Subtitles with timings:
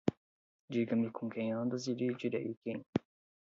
[0.75, 2.83] Diga-me com quem andas e lhe direi quem